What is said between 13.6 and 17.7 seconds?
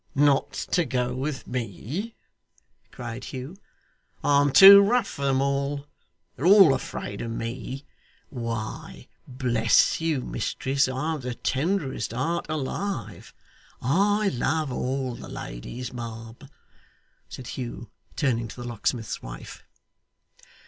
I love all the ladies, ma'am,' said